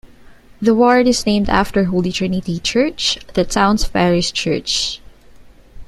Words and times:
The 0.59 0.73
ward 0.73 1.05
is 1.07 1.27
named 1.27 1.47
after 1.47 1.83
Holy 1.83 2.11
Trinity 2.11 2.57
Church, 2.57 3.19
the 3.35 3.45
town's 3.45 3.87
parish 3.87 4.31
church. 4.33 4.99